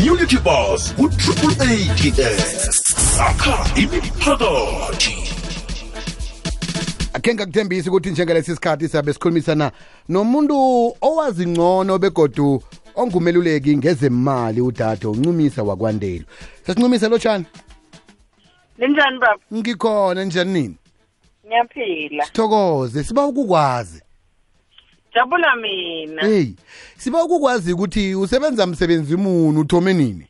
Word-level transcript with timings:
community 0.00 0.36
bus 0.40 0.92
ku-triple 0.96 1.52
ats 1.60 2.84
sakha 3.16 3.56
imiphakathi. 3.76 5.16
Akhe 7.14 7.34
ngakuthembisa 7.34 7.90
ukuthi 7.90 8.10
njengalesi 8.10 8.54
sikhathi 8.54 8.88
sabe 8.88 9.12
sikhulumisana 9.12 9.72
nomuntu 10.08 10.56
owazi 11.00 11.46
ngcono 11.46 11.98
begodu 11.98 12.62
ongumeluleki 12.96 13.76
ngezemali 13.76 14.60
udade 14.60 15.06
uncumisa 15.06 15.62
wakwandelo 15.62 16.24
sesincumisa 16.66 17.08
lotshani? 17.08 17.44
Linjani 18.78 19.18
baba? 19.18 19.40
ngikhona 19.54 20.24
njani 20.24 20.52
nini 20.52 20.76
Ngiyaphila. 21.46 22.24
sithokoze 22.24 23.04
siba 23.04 23.26
ukukwazi. 23.26 24.02
Jabula 25.20 25.56
mina. 25.56 26.22
hey 26.22 26.46
siba 26.96 27.24
ukukwazi 27.24 27.72
ukuthi 27.72 28.14
usebenza 28.14 28.66
msebenzi 28.66 29.16
muni 29.16 29.58
uthome 29.58 29.94
nini 29.94 30.26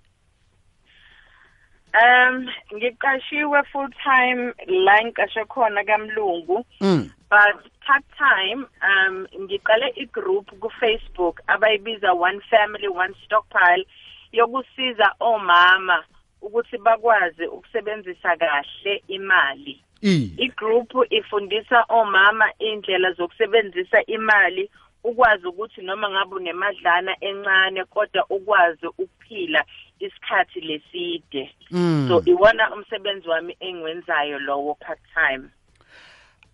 Um 2.02 2.46
ngiqashiwe 2.74 3.62
full 3.62 3.88
time 4.02 4.52
la 4.66 5.04
ngiqashe 5.04 5.44
khona 5.44 5.84
kaMlungu 5.84 6.64
mm. 6.80 7.10
but 7.30 7.70
part 7.86 8.04
time 8.18 8.66
um 8.82 9.26
ngiqale 9.40 9.92
igroup 9.96 10.50
ku 10.60 10.70
Facebook 10.80 11.40
abayibiza 11.46 12.12
one 12.12 12.40
family 12.50 12.88
one 12.88 13.14
stockpile 13.24 13.86
yokusiza 14.32 15.14
omama 15.20 16.04
ukuthi 16.42 16.78
bakwazi 16.78 17.46
ukusebenzisa 17.46 18.36
kahle 18.36 19.02
imali. 19.08 19.84
I 20.02 20.32
igroup 20.36 20.92
ifundisa 21.10 21.84
omama 21.88 22.44
indlela 22.58 23.12
zokusebenzisa 23.12 24.06
imali 24.06 24.70
ukwazi 25.04 25.46
ukuthi 25.46 25.82
noma 25.82 26.10
ngabe 26.10 26.34
unemadlana 26.34 27.16
encane 27.20 27.84
kodwa 27.84 28.26
ukwazi 28.30 28.86
ukuphila 28.86 29.64
isikhathi 29.98 30.60
leside. 30.60 31.54
Mm. 31.70 32.06
so 32.08 32.22
iwona 32.24 32.74
umsebenzi 32.74 33.28
wami 33.28 33.56
engiwenzayo 33.60 34.38
lowo 34.38 34.74
part 34.74 35.00
time 35.14 35.48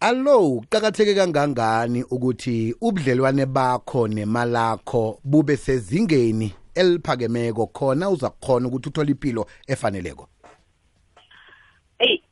allo 0.01 0.61
kuqakatheke 0.61 1.15
kangangani 1.15 2.03
ukuthi 2.03 2.75
ubudlelwane 2.81 3.47
bakho 3.47 4.09
nemalakho 4.09 5.21
bube 5.25 5.57
sezingeni 5.57 6.55
eliphakemeko 6.75 7.67
khona 7.67 8.11
uza 8.11 8.31
kukhona 8.31 8.69
ukuthi 8.69 8.89
uthole 8.89 9.11
impilo 9.11 9.47
efaneleko? 9.67 10.29
Hey 11.99 12.26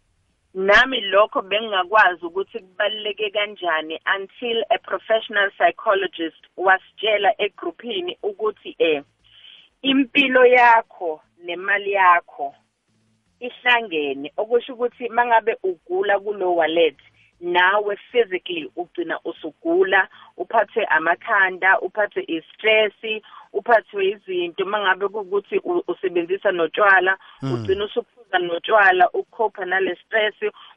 nami 0.54 1.00
lokho 1.00 1.42
bengingakwazi 1.42 2.26
ukuthi 2.26 2.58
kubaluleke 2.58 3.30
kanjani 3.30 3.98
until 4.16 4.64
a 4.70 4.78
professional 4.78 5.50
psychologist 5.50 6.42
wasitshela 6.56 7.34
egroupini 7.38 8.18
ukuthi 8.22 8.76
eh 8.78 9.02
impilo 9.82 10.46
yakho 10.46 11.20
nemali 11.44 11.92
yakho 11.92 12.54
ihlangene. 13.40 14.32
Okusho 14.36 14.74
ukuthi 14.74 15.08
mangabe 15.08 15.56
ugula 15.62 16.18
kulo 16.18 16.56
wallet 16.56 16.96
nawe 17.40 17.96
physically 17.96 18.70
ugcina 18.76 19.18
usugula 19.24 20.08
uphathwe 20.36 20.84
amakhanda 20.84 21.80
uphathwe 21.80 22.24
istress 22.28 23.22
uphathwe 23.52 24.06
izinto. 24.08 24.64
Mangabe 24.64 25.04
ukuthi 25.04 25.60
usebenzisa 25.88 26.52
notshwala 26.52 27.18
ugcina 27.42 27.84
usuphuza 28.34 28.38
notshwala 28.38 29.10
ukukhopha 29.12 29.64
nale 29.64 29.96
stress 29.96 30.34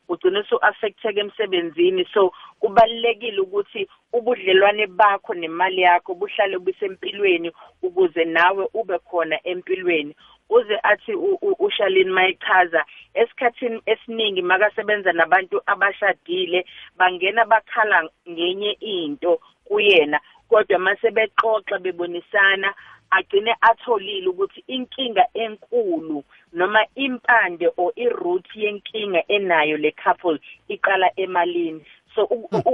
ugcina 0.07 0.39
usu-affecteke 0.39 1.19
emsebenzini. 1.19 2.05
So 2.13 2.31
kubalulekile 2.59 3.41
ukuthi 3.41 3.87
ubudlelwane 4.13 4.87
bakho 4.87 5.33
nemali 5.33 5.81
yakho 5.81 6.15
buhlale 6.15 6.57
busempilweni 6.59 7.51
ukuze 7.81 8.25
nawe 8.25 8.67
ube 8.73 8.99
khona 8.99 9.39
empilweni. 9.43 10.15
Uze 10.49 10.79
athi 10.83 11.13
ushalini 11.59 12.09
mayichaza 12.11 12.85
esikhathini 13.13 13.81
esiningi 13.85 14.41
makasebenza 14.41 15.13
nabantu 15.13 15.61
abashadile 15.65 16.65
bangena 16.97 17.45
bakhala 17.45 18.09
ngenye 18.29 18.71
into 18.79 19.39
kuyena 19.67 20.19
kodwa 20.49 20.79
mase 20.79 21.11
bexoxa 21.11 21.79
bebonisana 21.79 22.73
agcine 23.11 23.55
atholile 23.61 24.27
ukuthi 24.27 24.63
inkinga 24.67 25.25
enkulu 25.33 26.23
noma 26.53 26.85
impande 26.95 27.69
or 27.77 27.91
iroot 27.95 28.45
yenkinga 28.55 29.23
enayo 29.27 29.77
le 29.77 29.91
couple 30.03 30.39
iqala 30.69 31.11
emalini. 31.15 31.81
So 32.15 32.23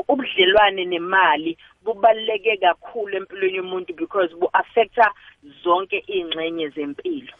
ubudlelwane 0.07 0.85
nemali 0.85 1.57
bubaluleke 1.85 2.57
kakhulu 2.57 3.17
empilweni 3.17 3.57
yomuntu 3.57 3.93
because 3.95 4.29
bu-affecta 4.39 5.11
zonke 5.63 6.03
iy'ngxenye 6.07 6.69
zempilo. 6.69 7.33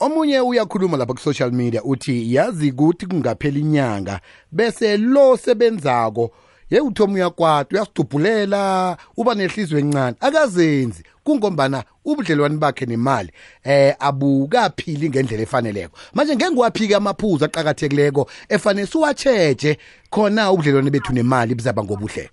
Omunye 0.00 0.40
uyakhuluma 0.40 0.96
lapha 0.96 1.14
ku-social 1.14 1.52
media 1.52 1.82
uthi 1.82 2.34
yazi 2.34 2.70
ukuthi 2.70 3.06
kungaphela 3.06 3.58
inyanga 3.58 4.20
bese 4.52 4.96
lo 4.96 5.36
sebenzako 5.36 6.30
ye 6.70 6.80
uthoma 6.80 7.14
uyakwata 7.14 7.76
uyasidubhulela 7.76 8.96
uba 9.16 9.34
nehlizwe 9.34 9.80
encane 9.80 10.16
akazenzi. 10.20 11.04
Kungombana 11.24 11.84
ubudlelwane 12.04 12.56
bakhe 12.58 12.86
nemali 12.86 13.30
eh 13.64 13.94
abukaphili 13.98 15.08
ngendlela 15.08 15.42
efaneleko. 15.42 15.98
Manje 16.14 16.36
ngeke 16.36 16.50
ngiwaphike 16.50 16.96
amaphuzu 16.96 17.44
aqakathekileko 17.44 18.30
efanele 18.48 18.86
siwatsheje 18.86 19.78
khona 20.10 20.52
ubudlelwane 20.52 20.90
bethu 20.90 21.12
nemali 21.12 21.54
buzaba 21.54 21.84
ngobuhle. 21.84 22.30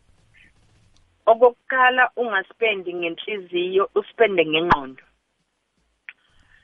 Okokuqala 1.25 2.09
ungaspendi 2.15 2.93
ngenhliziyo 2.93 3.89
uspende 3.95 4.45
ngengqondo. 4.45 5.03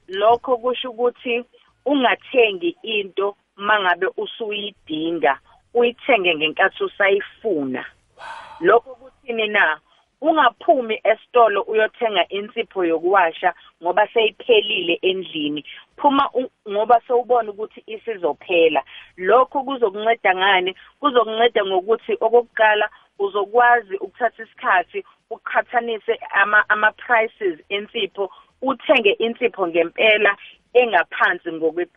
Lokho 0.07 0.57
kusho 0.57 0.89
ukuthi 0.91 1.43
ungathengi 1.85 2.77
into 2.83 3.35
mangabe 3.57 4.07
usuyidinga. 4.17 5.39
Uyithenge 5.73 6.35
ngenkathi 6.35 6.83
usayifuna. 6.83 7.85
Lokho 8.59 8.95
kuthini 8.95 9.47
na? 9.47 9.79
Ungaphumi 10.21 10.99
esitolo 11.03 11.61
uyothenga 11.61 12.27
insipho 12.29 12.85
yokuwasha 12.85 13.53
ngoba 13.83 14.07
seyiphelile 14.07 14.99
endlini. 15.01 15.65
Phuma 15.97 16.29
ngoba 16.69 17.01
sewubona 17.07 17.51
ukuthi 17.51 17.83
isizophela. 17.87 18.83
Lokho 19.17 19.63
kuzokunceda 19.63 20.35
ngani? 20.35 20.75
Kuzokunceda 20.99 21.65
ngokuthi 21.65 22.13
okokuqala 22.21 22.89
uzokwazi 23.19 23.95
ukuthatha 23.97 24.43
isikhathi 24.43 25.03
uqhathanise 25.29 26.19
ama 26.33 26.69
ama 26.69 26.91
prices 26.91 27.59
ensipho 27.69 28.31
uthenge 28.61 29.11
insipho 29.11 29.67
ngempela 29.67 30.37
engaphansi 30.73 31.51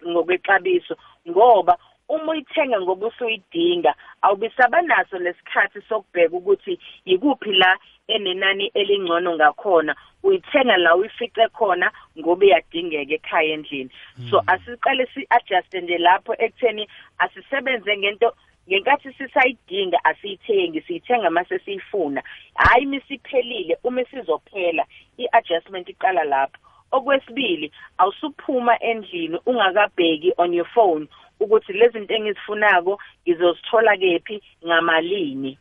ngokwexabiso 0.06 0.97
ngoba 1.28 1.78
uma 2.09 2.33
uyithenga 2.33 2.81
ngoba 2.81 3.06
usuyidinga 3.06 3.94
awubisaba 4.22 4.83
naso 4.83 5.19
lesikhathi 5.19 5.81
sokubheka 5.89 6.37
ukuthi 6.37 6.78
yikuphi 7.05 7.53
la 7.53 7.78
enenani 8.09 8.71
elingcono 8.75 9.34
ngakhona. 9.34 9.97
Uyithenga 10.22 10.77
la 10.77 10.97
uyifice 10.97 11.49
khona 11.49 11.91
ngoba 12.19 12.47
iyadingeka 12.47 13.15
ekhaya 13.15 13.55
endlini. 13.55 13.91
So 14.31 14.43
asiqale 14.47 15.06
si-adjuste 15.15 15.81
nje 15.81 15.99
lapho 15.99 16.34
ekutheni 16.39 16.89
asisebenze 17.19 17.97
ngento 17.97 18.33
ngenkathi 18.69 19.12
sisayidinga 19.12 20.05
asiyithengi 20.05 20.81
siyithenga 20.81 21.31
mase 21.31 21.59
siyifuna. 21.59 22.22
Hayi 22.55 22.87
misiphelile 22.87 23.78
uma 23.84 24.05
sizophela 24.05 24.84
i-adjustment 25.19 25.89
iqala 25.89 26.25
lapho. 26.25 26.59
Okwesibili 26.93 27.72
awusuphuma 27.99 28.78
endlini 28.81 29.39
ungakabheki 29.47 30.33
on 30.39 30.55
your 30.55 30.69
phone. 30.75 31.09
Ukuthi 31.41 31.72
lezi 31.72 31.92
zinto 31.98 32.14
engizifunako 32.14 33.00
ngizozithola 33.22 33.97
kephi 33.97 34.42
ngamalini. 34.66 35.58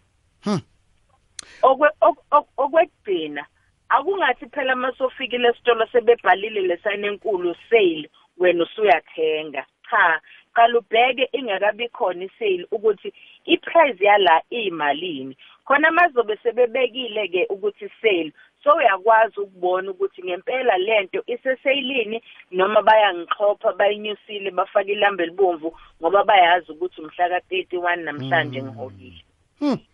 Okwekugcina 1.62 3.46
akungathi 3.90 4.46
phela 4.54 4.76
masofikile 4.76 5.50
esitolo 5.50 5.86
sebebhalile 5.92 6.62
lesayini 6.62 7.08
enkulu 7.08 7.56
sale 7.70 8.10
wena 8.38 8.64
usuyathenga. 8.64 9.66
Cha 9.90 10.22
qala 10.54 10.80
ubheke 10.80 11.30
ingakabi 11.34 11.90
khona 11.90 12.26
isale 12.26 12.66
ukuthi 12.72 13.14
iprice 13.46 14.06
yala 14.06 14.42
iyimalini. 14.52 15.38
Khona 15.66 15.92
mazobe 15.92 16.38
sebebekile 16.44 17.28
ke 17.28 17.46
ukuthi 17.50 17.90
sale 18.02 18.32
so 18.66 18.76
uyakwazi 18.76 19.40
ukubona 19.40 19.92
ukuthi 19.92 20.24
ngempela 20.24 20.78
lento 20.78 21.24
iseseyilini 21.28 22.22
noma 22.52 22.82
bayangixhopha 22.82 23.74
bayinyusile 23.74 24.52
bafaka 24.52 24.92
ilambe 24.92 25.24
elibomvu 25.24 25.78
ngoba 26.02 26.24
bayazi 26.24 26.72
ukuthi 26.72 27.02
umhla 27.02 27.28
ka31 27.28 27.96
namhlanje 27.96 28.64
ngiholile. 28.64 29.26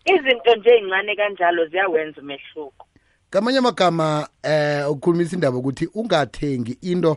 Izinto 0.04 0.54
nje 0.56 0.70
ezincane 0.70 1.16
kanjalo 1.16 1.66
ziyawenza 1.66 2.20
umehluko. 2.20 2.86
Ngamanye 3.30 3.58
amagama 3.58 4.28
eh 4.42 4.90
ukukhulumisa 4.90 5.36
indaba 5.36 5.58
ukuthi 5.58 5.88
ungathengi 5.94 6.78
into 6.82 7.16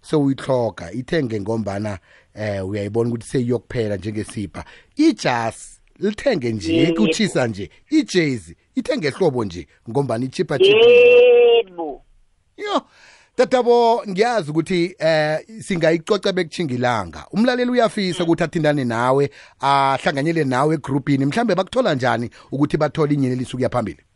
sowuyihloga 0.00 0.92
ithenge 0.92 1.40
ngombana 1.40 1.98
eh 2.34 2.68
uyayibona 2.68 3.08
ukuthi 3.08 3.26
seyiyokuphela 3.26 3.96
njengesipha. 3.96 4.64
Ijasi 4.96 5.75
lithenge 5.98 6.52
nje 6.52 6.92
kuchisa 6.92 7.46
nje. 7.46 7.70
Ijezi 7.90 8.56
ithenge 8.74 9.08
ehlobo 9.08 9.44
nje 9.44 9.66
ngombana 9.90 10.24
ichipa 10.24 10.56
yebo. 10.56 12.02
yo 12.56 12.82
tatabo 13.36 14.02
ngiyazi 14.08 14.50
ukuthi 14.50 14.96
eh 14.98 15.38
singayicoca 15.60 16.32
bekuchinga 16.32 16.74
ilanga 16.74 17.26
umlaleli 17.32 17.70
uyafisa 17.70 18.24
ukuthi 18.24 18.44
athindane 18.44 18.84
nawe 18.84 19.30
ahlanganyele 19.60 20.44
nawe 20.44 20.74
egroupini 20.74 21.26
mhlambe 21.26 21.54
bakuthola 21.54 21.94
njani 21.94 22.30
ukuthi 22.52 22.76
bathole 22.76 23.14
inyeleliso 23.14 23.56
kuya 23.56 23.68
phambili 23.68 24.06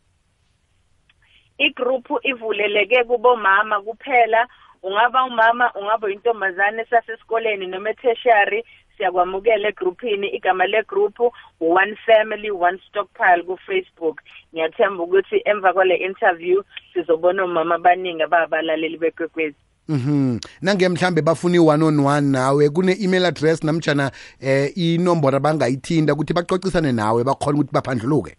igroup 1.61 2.07
ivuleleke 2.23 3.03
kubomama 3.03 3.81
kuphela. 3.81 4.47
Ungaba 4.83 5.23
umama 5.23 5.73
ungaba 5.73 6.07
uyintombazane 6.07 6.85
sasesikoleni 6.85 7.67
noma 7.67 7.93
tertiary 7.93 8.63
siyakwamukela 9.01 9.67
egroupini 9.69 10.27
igama 10.27 10.65
legroup 10.67 11.19
one 11.59 11.95
family 12.05 12.51
one 12.51 12.79
stockpile 12.89 13.43
ku-facebook. 13.43 14.21
Ngiyathemba 14.53 15.03
ukuthi 15.03 15.41
emva 15.45 15.73
kwale 15.73 15.95
interview 15.95 16.61
sizobona 16.93 17.43
omama 17.43 17.75
abaningi 17.75 18.23
ababalaleli 18.23 18.97
bekwekwezi. 18.97 19.55
Mhm. 19.89 20.39
Nange 20.61 20.89
mhlambe 20.89 21.21
bafuna 21.21 21.57
i1 21.57 21.83
on 21.83 21.97
1 21.99 22.21
nawe 22.31 22.69
kune 22.69 22.95
email 23.03 23.25
address 23.25 23.63
namtjana 23.63 24.11
eh 24.41 24.71
inombolo 24.77 25.37
abangayithinda 25.37 26.13
ukuthi 26.13 26.33
baxoxisane 26.33 26.91
nawe 26.91 27.23
bakhona 27.23 27.57
ukuthi 27.57 27.73
baphandluluke. 27.73 28.35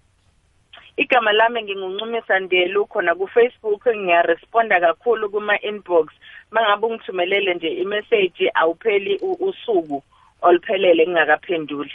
igama 0.97 1.33
lami 1.33 1.63
nginguncumisa 1.63 2.39
ndelu 2.39 2.87
khona 2.87 3.15
ku-facebook 3.15 3.87
ngiyaresponda 3.97 4.81
kakhulu 4.81 5.31
kuma-inbox. 5.31 6.07
Mangabe 6.51 6.87
ungithumelele 6.87 7.55
nje 7.55 7.69
imessage 7.69 8.51
awupheli 8.55 9.19
u- 9.23 9.39
usuku. 9.49 10.03
Oluphelele 10.43 11.07
ngingakaphenduli 11.07 11.91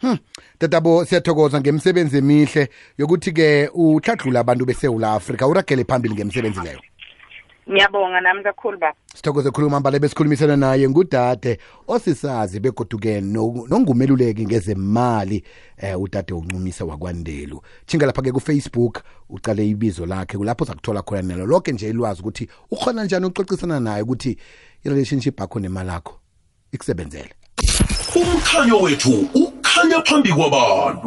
Hmm. 0.00 0.18
Tatabo 0.58 1.04
siyathokoza 1.04 1.60
ngemsebenzi 1.60 2.18
emihle 2.18 2.68
yokuthi 2.98 3.32
ke 3.32 3.70
uthadlula 3.74 4.40
abantu 4.40 4.64
beSouth 4.66 5.04
Africa 5.04 5.42
uragele 5.48 5.84
phambili 5.84 6.14
ngemsebenzi 6.14 6.60
leyo. 6.60 6.80
ngiyabonga 7.70 8.20
nami 8.20 8.42
kakhulu 8.42 8.78
baba 8.78 8.96
Sithokoze 9.14 9.50
khuluma 9.50 9.80
mbale 9.80 9.98
besikhulumisana 9.98 10.56
naye 10.56 10.88
ngudade 10.88 11.58
osisazi 11.88 12.60
begoduke 12.60 13.20
no- 13.20 13.66
nongumeluleki 13.68 14.46
ngezemali 14.46 15.44
eh 15.76 16.00
udade 16.00 16.32
uncumisa 16.34 16.84
wakwandelu. 16.84 17.60
Chinga 17.86 18.06
lapha 18.06 18.22
ke 18.22 18.32
ku 18.32 18.40
Facebook 18.40 19.02
uqale 19.28 19.68
ibizo 19.68 20.06
lakhe 20.06 20.38
kulapho 20.38 20.64
uzakuthola 20.64 21.02
khona 21.02 21.22
nalo 21.22 21.46
lonke 21.46 21.72
nje 21.72 21.88
ilwazi 21.90 22.20
ukuthi 22.20 22.48
ukhona 22.70 23.04
njani 23.04 23.26
uxoxisana 23.26 23.80
naye 23.80 24.02
ukuthi 24.02 24.38
i-relationship 24.84 25.40
yakho 25.40 25.60
nemali 25.60 25.88
yakho 25.90 26.20
ikusebenzele. 26.72 27.34
Umkhanyo 28.14 28.76
wethu 28.80 29.28
ukhanya 29.34 30.00
phambi 30.06 30.30
kwabantu 30.32 31.06